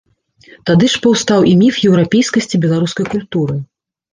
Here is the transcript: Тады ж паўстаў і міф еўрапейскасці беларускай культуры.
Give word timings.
Тады 0.69 0.85
ж 0.93 1.01
паўстаў 1.03 1.45
і 1.51 1.53
міф 1.61 1.77
еўрапейскасці 1.91 2.61
беларускай 2.67 3.05
культуры. 3.15 3.63